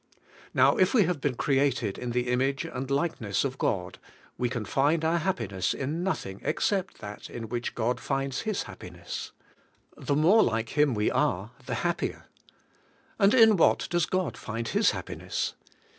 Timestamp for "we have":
0.95-1.21